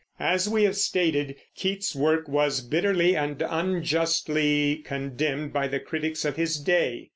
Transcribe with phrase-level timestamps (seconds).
[0.19, 6.37] As we have stated, Keats's work was bitterly and unjustly condemned by the critics of
[6.37, 7.09] his day.